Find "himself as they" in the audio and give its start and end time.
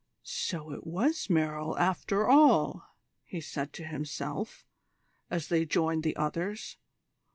3.83-5.63